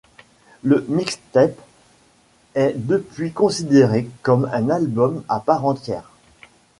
La 0.63 0.77
mixtape 0.87 1.59
est 2.55 2.73
depuis 2.75 3.31
considérée 3.33 4.09
comme 4.23 4.49
un 4.51 4.71
album 4.71 5.23
à 5.29 5.39
part 5.39 5.63
entière. 5.63 6.11